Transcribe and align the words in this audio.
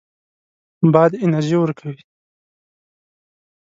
باد 0.93 1.11
انرژي 1.23 1.55
ورکوي. 1.59 2.01